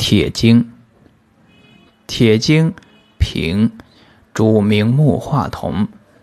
[0.00, 0.72] 铁精，
[2.06, 2.72] 铁精，
[3.18, 3.70] 平，
[4.32, 5.88] 主明目化瞳。